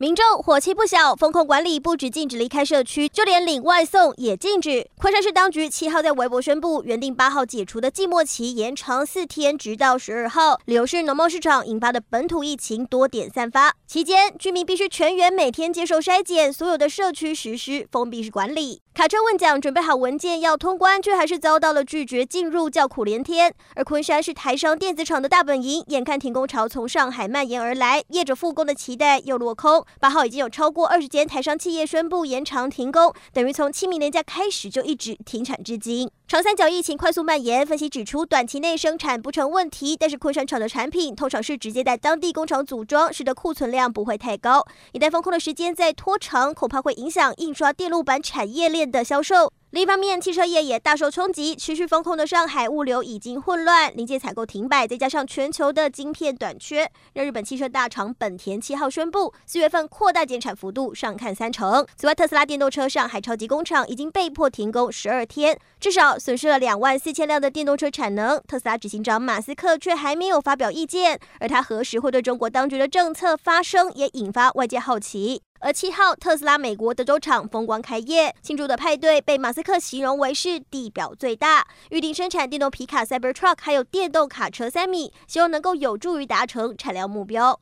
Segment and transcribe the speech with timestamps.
[0.00, 4.88] 民众火气不小，封控管理不止禁止离开社区，就连领外送也禁止。
[4.96, 10.58] 昆山市当局七号在微博宣布，原定八号解除的季末期延长四天，直到十二号。
[10.64, 18.80] 理由是农贸市场引发的本土疫情多点散发，期间居民必须全员每天接受筛检，所有的社区实施封闭式管理。
[18.94, 23.54] 卡车问讲，准备好文件要通关，却还是遭到了拒绝进入，叫苦连天。
[23.74, 29.84] 而昆山是台商电子厂的大本营，眼看停工潮从上海蔓延而来，业者复工的期待又落空。
[29.98, 36.10] 八号已经有超过二十间台商企业宣布延长停工，等于从清明年假开始就一直停产至今。
[36.28, 44.64] 长三角疫情快速蔓延，分析指出短期内生产不成问题，但是昆山厂的产品通常是直接在当地工厂组装，使得库存量不会太高。
[44.92, 49.52] 一旦封控的时间再拖长，恐怕会影响印刷电路板产业链的销售。
[49.70, 51.54] 另一方面，汽车业也大受冲击。
[51.54, 61.86] 持续封控的上海物流已经混乱，零件采购停摆，再加上全球的晶片短缺，让日本汽车大厂本田七号宣布，四月份扩大减产幅度上看三成。
[61.96, 68.42] 此外，特斯拉电动车上海超级工厂已经被迫停工十二天，至少损失了两万四千辆的电动车产能。
[68.48, 75.42] 特斯拉执行长马斯克却还没有发表意见，而他何时会对中国当局的政策发声，也引发外界好奇。
[75.62, 87.58] 而七号，特斯拉美国德州厂风光开业，庆祝的派对被马斯克形容为是地表最大，预定生产电动皮卡 Cybertruck，还有电动卡车 Semi，希望能够有助于达成产量目标。